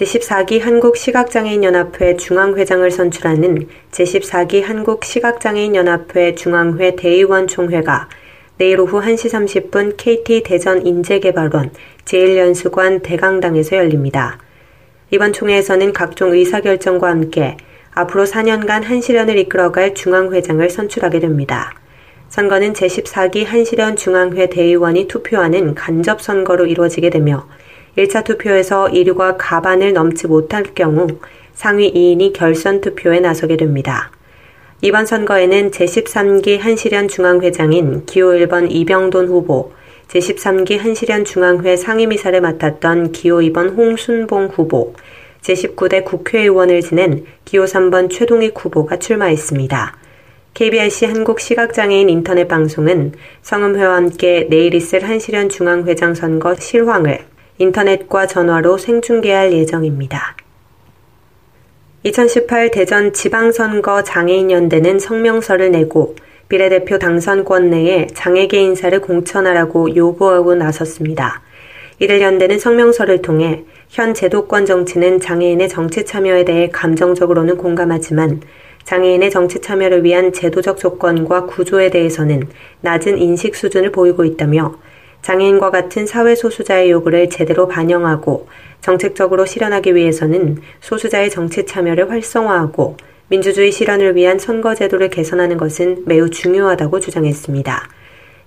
[0.00, 8.08] 제14기 한국시각장애인연합회 중앙회장을 선출하는 제14기 한국시각장애인연합회 중앙회 대의원 총회가
[8.56, 11.72] 내일 오후 1시 30분 KT 대전 인재개발원
[12.06, 14.38] 제1연수관 대강당에서 열립니다.
[15.10, 17.58] 이번 총회에서는 각종 의사결정과 함께
[17.92, 21.74] 앞으로 4년간 한시련을 이끌어갈 중앙회장을 선출하게 됩니다.
[22.30, 27.46] 선거는 제14기 한시련 중앙회 대의원이 투표하는 간접선거로 이루어지게 되며
[28.00, 31.06] 1차 투표에서 1위가 가반을 넘지 못할 경우
[31.52, 34.10] 상위 2인이 결선 투표에 나서게 됩니다.
[34.80, 39.72] 이번 선거에는 제13기 한시련 중앙회장인 기호 1번 이병돈 후보,
[40.08, 44.94] 제13기 한시련 중앙회 상임이사를 맡았던 기호 2번 홍순봉 후보,
[45.42, 49.98] 제19대 국회의원을 지낸 기호 3번 최동익 후보가 출마했습니다.
[50.54, 57.29] KBRC 한국시각장애인 인터넷 방송은 성음회와 함께 내일 있을 한시련 중앙회장 선거 실황을
[57.60, 60.34] 인터넷과 전화로 생중계할 예정입니다.
[62.04, 66.16] 2018 대전 지방선거 장애인연대는 성명서를 내고
[66.48, 71.42] 비례대표 당선권 내에 장애계 인사를 공천하라고 요구하고 나섰습니다.
[71.98, 78.40] 이를 연대는 성명서를 통해 현 제도권 정치는 장애인의 정치 참여에 대해 감정적으로는 공감하지만
[78.84, 82.48] 장애인의 정치 참여를 위한 제도적 조건과 구조에 대해서는
[82.80, 84.76] 낮은 인식 수준을 보이고 있다며
[85.22, 88.48] 장애인과 같은 사회 소수자의 요구를 제대로 반영하고
[88.80, 92.96] 정책적으로 실현하기 위해서는 소수자의 정치 참여를 활성화하고
[93.28, 97.88] 민주주의 실현을 위한 선거제도를 개선하는 것은 매우 중요하다고 주장했습니다.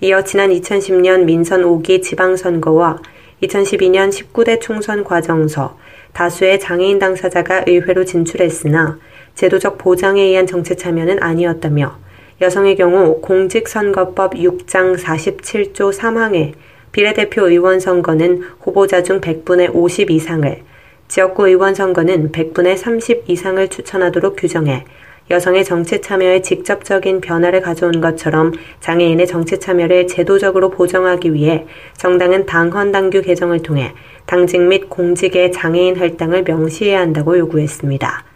[0.00, 2.98] 이어 지난 2010년 민선 5기 지방선거와
[3.42, 5.78] 2012년 19대 총선 과정서
[6.12, 8.98] 다수의 장애인 당사자가 의회로 진출했으나
[9.34, 12.01] 제도적 보장에 의한 정치 참여는 아니었다며
[12.42, 16.54] 여성의 경우 공직선거법 6장 47조 3항에
[16.90, 20.62] 비례대표 의원 선거는 후보자 중 100분의 50 이상을,
[21.06, 24.84] 지역구 의원 선거는 100분의 30 이상을 추천하도록 규정해
[25.30, 31.66] 여성의 정치 참여에 직접적인 변화를 가져온 것처럼 장애인의 정치 참여를 제도적으로 보정하기 위해
[31.96, 33.94] 정당은 당헌 당규 개정을 통해
[34.26, 38.31] 당직 및 공직의 장애인 할당을 명시해야 한다고 요구했습니다.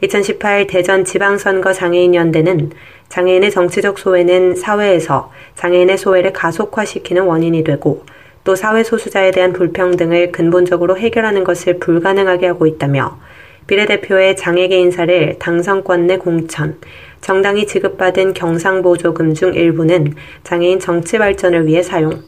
[0.00, 2.70] 2018 대전 지방선거 장애인연대는
[3.08, 8.04] 장애인의 정치적 소외는 사회에서 장애인의 소외를 가속화시키는 원인이 되고
[8.44, 13.18] 또 사회 소수자에 대한 불평등을 근본적으로 해결하는 것을 불가능하게 하고 있다며
[13.66, 16.78] 비례대표의 장애계 인사를 당선권 내 공천,
[17.20, 22.22] 정당이 지급받은 경상보조금 중 일부는 장애인 정치 발전을 위해 사용,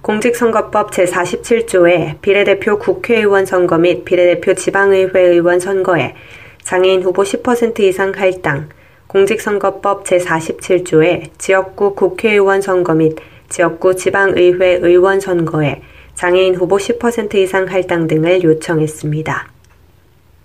[0.00, 6.14] 공직선거법 제47조에 비례대표 국회의원 선거 및 비례대표 지방의회 의원 선거에
[6.62, 8.68] 장애인 후보 10% 이상 할당,
[9.08, 13.16] 공직선거법 제47조에 지역구 국회의원 선거 및
[13.48, 15.82] 지역구 지방의회 의원 선거에
[16.14, 19.48] 장애인 후보 10% 이상 할당 등을 요청했습니다.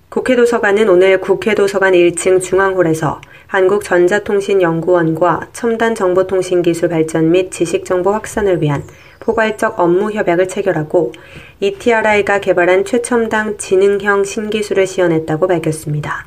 [0.09, 8.83] 국회도서관은 오늘 국회도서관 1층 중앙홀에서 한국전자통신연구원과 첨단정보통신기술 발전 및 지식정보 확산을 위한
[9.19, 11.11] 포괄적 업무 협약을 체결하고
[11.59, 16.25] ETRI가 개발한 최첨단 지능형 신기술을 시연했다고 밝혔습니다.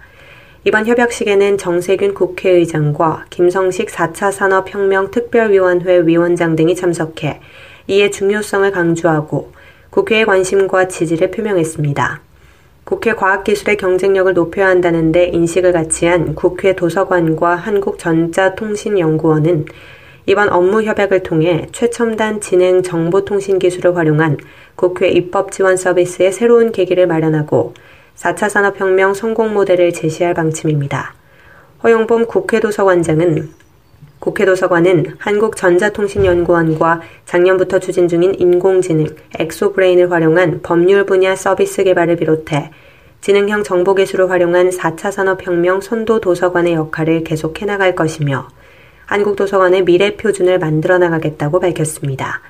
[0.64, 7.40] 이번 협약식에는 정세균 국회의장과 김성식 4차 산업혁명 특별위원회 위원장 등이 참석해
[7.86, 9.52] 이의 중요성을 강조하고
[9.88, 12.20] 국회의 관심과 지지를 표명했습니다.
[12.84, 19.66] 국회 과학기술의 경쟁력을 높여야 한다는데 인식을 같이 한 국회 도서관과 한국전자통신연구원은
[20.26, 24.38] 이번 업무 협약을 통해 최첨단 진행 정보통신 기술을 활용한
[24.76, 27.75] 국회 입법 지원 서비스의 새로운 계기를 마련하고
[28.16, 31.14] 4차 산업혁명 성공 모델을 제시할 방침입니다.
[31.82, 33.50] 허용범 국회도서관장은
[34.19, 39.06] 국회도서관은 한국전자통신연구원과 작년부터 추진 중인 인공지능
[39.38, 42.70] 엑소브레인을 활용한 법률 분야 서비스 개발을 비롯해
[43.22, 48.49] 지능형 정보기술을 활용한 4차 산업혁명 선도 도서관의 역할을 계속해 나갈 것이며
[49.10, 52.42] 한국도서관의 미래 표준을 만들어 나가겠다고 밝혔습니다.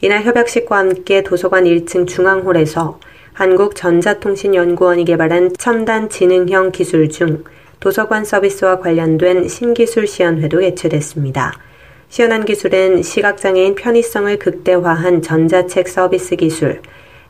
[0.00, 3.00] 이날 협약식과 함께 도서관 1층 중앙홀에서
[3.32, 7.42] 한국전자통신연구원이 개발한 첨단 지능형 기술 중
[7.80, 11.54] 도서관 서비스와 관련된 신기술 시연회도 개최됐습니다.
[12.10, 16.80] 시연한 기술은 시각장애인 편의성을 극대화한 전자책 서비스 기술,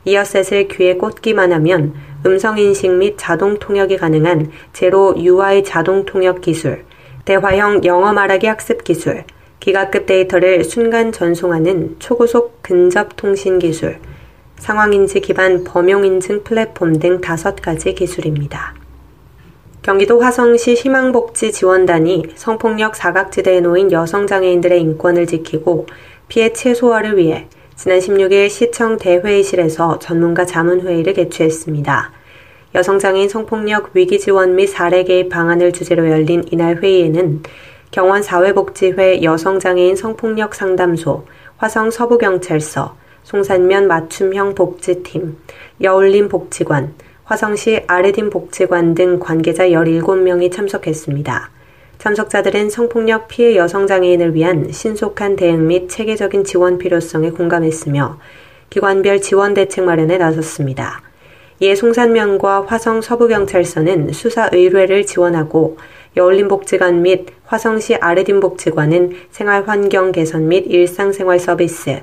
[0.05, 6.85] 이어셋을 귀에 꽂기만 하면 음성인식 및 자동 통역이 가능한 제로 UI 자동 통역 기술,
[7.25, 9.23] 대화형 영어 말하기 학습 기술,
[9.59, 13.99] 기가급 데이터를 순간 전송하는 초고속 근접 통신 기술,
[14.57, 18.75] 상황인지 기반 범용인증 플랫폼 등 다섯 가지 기술입니다.
[19.81, 25.87] 경기도 화성시 희망복지지원단이 성폭력 사각지대에 놓인 여성장애인들의 인권을 지키고
[26.27, 32.11] 피해 최소화를 위해 지난 16일 시청 대회의실에서 전문가 자문회의를 개최했습니다.
[32.75, 37.41] 여성장애인 성폭력 위기 지원 및 사례 개입 방안을 주제로 열린 이날 회의에는
[37.89, 41.25] 경원 사회복지회 여성장애인 성폭력 상담소,
[41.57, 45.37] 화성 서부경찰서, 송산면 맞춤형 복지팀,
[45.81, 46.93] 여울림 복지관,
[47.23, 51.49] 화성시 아르딘 복지관 등 관계자 17명이 참석했습니다.
[51.97, 58.19] 참석자들은 성폭력 피해 여성장애인을 위한 신속한 대응 및 체계적인 지원 필요성에 공감했으며
[58.69, 61.08] 기관별 지원 대책 마련에 나섰습니다.
[61.61, 65.77] 이에 송산면과 화성 서부경찰서는 수사 의뢰를 지원하고
[66.15, 72.01] 여울림복지관 및 화성시 아르딘복지관은 생활환경 개선 및 일상생활 서비스,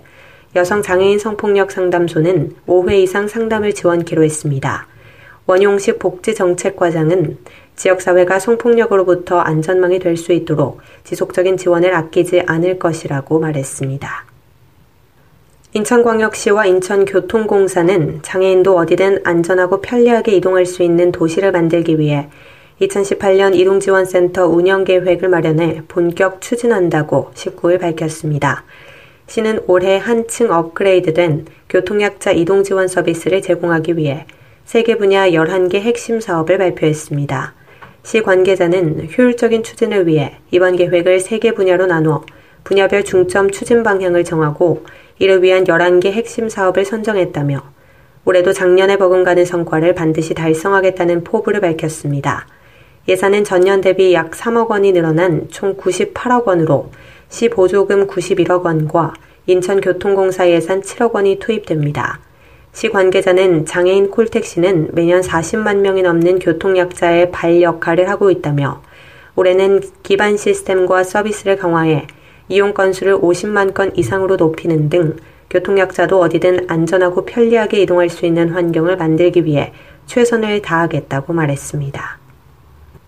[0.54, 4.86] 여성장애인 성폭력 상담소는 5회 이상 상담을 지원키로 했습니다.
[5.46, 7.38] 원용식 복지정책과장은
[7.76, 14.35] 지역사회가 성폭력으로부터 안전망이 될 수 있도록 지속적인 지원을 아끼지 않을 것이라고 말했습니다.
[15.76, 22.30] 인천광역시와 인천교통공사는 장애인도 어디든 안전하고 편리하게 이동할 수 있는 도시를 만들기 위해
[22.80, 28.64] 2018년 이동지원센터 운영 계획을 마련해 본격 추진한다고 19일 밝혔습니다.
[29.26, 34.24] 시는 올해 한층 업그레이드된 교통약자 이동지원 서비스를 제공하기 위해
[34.64, 37.52] 세계 분야 11개 핵심 사업을 발표했습니다.
[38.02, 42.24] 시 관계자는 효율적인 추진을 위해 이번 계획을 3개 분야로 나누어
[42.64, 44.82] 분야별 중점 추진 방향을 정하고
[45.18, 47.62] 이를 위한 11개 핵심 사업을 선정했다며
[48.24, 52.46] 올해도 작년에 버금가는 성과를 반드시 달성하겠다는 포부를 밝혔습니다.
[53.08, 56.90] 예산은 전년 대비 약 3억 원이 늘어난 총 98억 원으로
[57.28, 59.14] 시 보조금 91억 원과
[59.46, 62.18] 인천교통공사 예산 7억 원이 투입됩니다.
[62.72, 68.82] 시 관계자는 장애인 콜택시는 매년 40만 명이 넘는 교통약자의 발 역할을 하고 있다며
[69.36, 72.06] 올해는 기반 시스템과 서비스를 강화해
[72.48, 75.16] 이용 건수를 50만 건 이상으로 높이는 등
[75.50, 79.72] 교통약자도 어디든 안전하고 편리하게 이동할 수 있는 환경을 만들기 위해
[80.06, 82.18] 최선을 다하겠다고 말했습니다.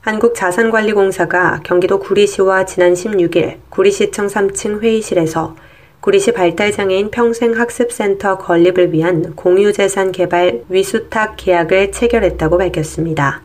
[0.00, 5.56] 한국자산관리공사가 경기도 구리시와 지난 16일 구리시청 3층 회의실에서
[6.00, 13.42] 구리시 발달장애인 평생학습센터 건립을 위한 공유재산 개발 위수탁 계약을 체결했다고 밝혔습니다.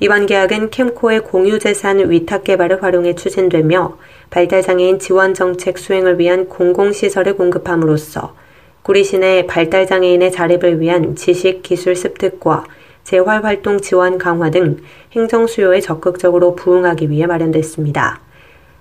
[0.00, 3.96] 이번 계약은 캠코의 공유재산 위탁 개발을 활용해 추진되며
[4.30, 8.34] 발달장애인 지원 정책 수행을 위한 공공시설을 공급함으로써
[8.82, 12.64] 구리시 내 발달장애인의 자립을 위한 지식 기술 습득과
[13.04, 14.76] 재활활동 지원 강화 등
[15.12, 18.20] 행정 수요에 적극적으로 부응하기 위해 마련됐습니다.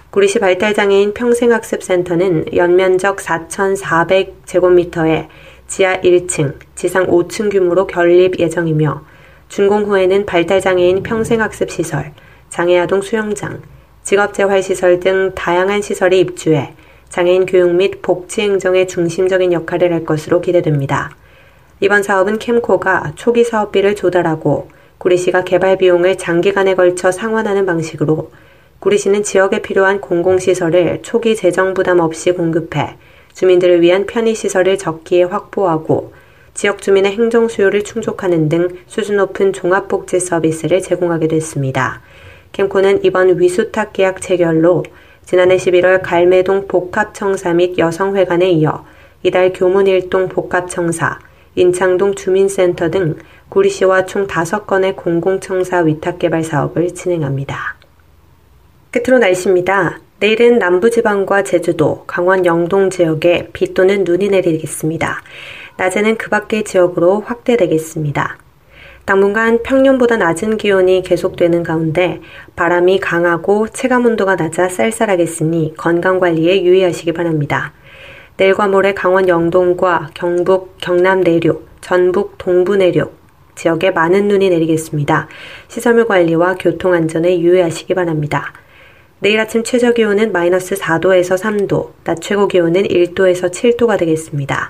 [0.10, 5.28] 구리시 발달장애인 평생학습센터는 연면적 4,400제곱미터에
[5.68, 9.04] 지하 1층, 지상 5층 규모로 결립 예정이며
[9.48, 12.12] 준공 후에는 발달장애인 평생학습시설,
[12.50, 13.62] 장애아동 수영장,
[14.08, 16.72] 직업재활시설 등 다양한 시설이 입주해
[17.10, 21.14] 장애인 교육 및 복지 행정의 중심적인 역할을 할 것으로 기대됩니다.
[21.82, 24.70] 이번 사업은 캠코가 초기 사업비를 조달하고
[25.00, 28.32] 구리시가 개발 비용을 장기간에 걸쳐 상환하는 방식으로
[28.80, 32.96] 구리시는 지역에 필요한 공공시설을 초기 재정 부담 없이 공급해
[33.34, 36.14] 주민들을 위한 편의시설을 적기에 확보하고
[36.54, 42.02] 지역 주민의 행정 수요를 충족하는 등 수준 높은 종합복지 서비스를 제공하게 됐습니다.
[42.52, 44.84] 캠코는 이번 위수탁 계약 체결로
[45.26, 48.86] 지난해 11월 갈매동 복합청사 및 여성회관에 이어
[49.24, 51.20] 이달 교문일동 복합청사,
[51.56, 53.16] 인창동 주민센터 등
[53.50, 57.76] 구리시와 총 5건의 공공청사 위탁개발 사업을 진행합니다.
[58.92, 60.00] 끝으로 날씨입니다.
[60.20, 65.22] 내일은 남부지방과 제주도, 강원 영동 지역에 비 또는 눈이 내리겠습니다.
[65.78, 68.38] 낮에는 그 밖의 지역으로 확대되겠습니다.
[69.08, 72.20] 당분간 평년보다 낮은 기온이 계속되는 가운데
[72.58, 77.72] 바람이 강하고 체감 온도가 낮아 쌀쌀하겠으니 건강 관리에 유의하시기 바랍니다.
[78.36, 83.16] 내일과 모레 강원 영동과 경북, 경남 내륙, 전북 동부 내륙
[83.56, 85.30] 지역에 많은 눈이 내리겠습니다.
[85.70, 88.52] 시설물 관리와 교통 안전에 유의하시기 바랍니다.
[89.20, 94.68] 내일 아침 최저 기온은 마이너스 4도에서 3도, 낮 최고 기온은 1도에서 7도가 되겠습니다.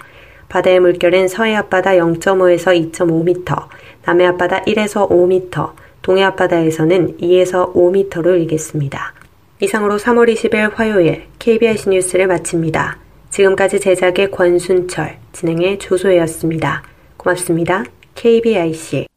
[0.50, 3.68] 바다의 물결은 서해 앞바다 0.5에서 2.5m,
[4.06, 9.14] 남해 앞바다 1에서 5m, 동해 앞바다에서는 2에서 5m로 일겠습니다.
[9.60, 13.00] 이상으로 3월 20일 화요일 KBS 뉴스를 마칩니다.
[13.30, 16.84] 지금까지 제작의 권순철, 진행의 조소혜였습니다.
[17.18, 17.84] 고맙습니다.
[18.16, 19.08] KBIC